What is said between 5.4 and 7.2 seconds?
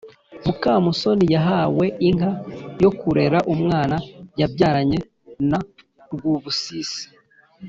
na rwubusisi